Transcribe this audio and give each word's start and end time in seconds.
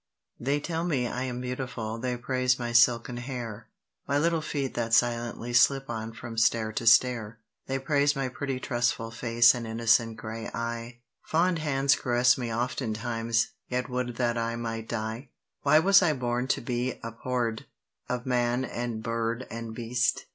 THEY 0.39 0.59
tell 0.59 0.83
me 0.83 1.05
I 1.07 1.25
am 1.25 1.41
beautiful: 1.41 1.99
they 1.99 2.17
praise 2.17 2.57
my 2.57 2.71
silken 2.71 3.17
hair, 3.17 3.67
My 4.07 4.17
little 4.17 4.41
feet 4.41 4.73
that 4.73 4.95
silently 4.95 5.53
slip 5.53 5.91
on 5.91 6.11
from 6.11 6.39
stair 6.39 6.71
to 6.73 6.87
stair: 6.87 7.37
They 7.67 7.77
praise 7.77 8.15
my 8.15 8.27
pretty 8.27 8.59
trustful 8.59 9.11
face 9.11 9.53
and 9.53 9.67
innocent 9.67 10.17
grey 10.17 10.47
eye; 10.55 11.01
Fond 11.21 11.59
hands 11.59 11.95
caress 11.95 12.35
me 12.35 12.51
oftentimes, 12.51 13.49
yet 13.67 13.89
would 13.89 14.15
that 14.15 14.39
I 14.39 14.55
might 14.55 14.89
die! 14.89 15.29
Why 15.61 15.77
was 15.77 16.01
I 16.01 16.13
born 16.13 16.47
to 16.47 16.61
be 16.61 16.99
abhorr'd 17.03 17.65
of 18.09 18.25
man 18.25 18.65
and 18.65 19.03
bird 19.03 19.45
and 19.51 19.75
beast? 19.75 20.25